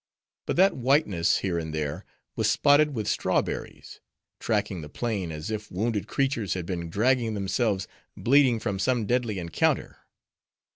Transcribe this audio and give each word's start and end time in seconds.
But 0.47 0.55
that 0.55 0.75
whiteness, 0.75 1.37
here 1.37 1.59
and 1.59 1.75
there, 1.75 2.05
was 2.35 2.49
spotted 2.49 2.95
with 2.95 3.07
strawberries; 3.07 3.99
tracking 4.39 4.81
the 4.81 4.89
plain, 4.89 5.31
as 5.31 5.51
if 5.51 5.69
wounded 5.71 6.07
creatures 6.07 6.55
had 6.55 6.65
been 6.65 6.89
dragging 6.89 7.35
themselves 7.35 7.87
bleeding 8.17 8.59
from 8.59 8.79
some 8.79 9.05
deadly 9.05 9.37
encounter. 9.37 9.97